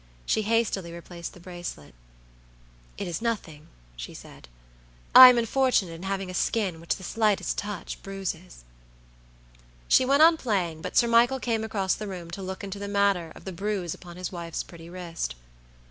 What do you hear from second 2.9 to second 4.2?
"It is nothing," she